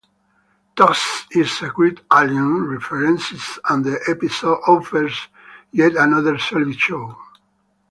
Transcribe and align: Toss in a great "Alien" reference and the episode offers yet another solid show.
Toss 0.75 1.25
in 1.29 1.45
a 1.61 1.69
great 1.69 2.01
"Alien" 2.11 2.63
reference 2.63 3.59
and 3.69 3.85
the 3.85 4.01
episode 4.09 4.59
offers 4.67 5.27
yet 5.71 5.95
another 5.95 6.39
solid 6.39 6.79
show. 6.79 7.15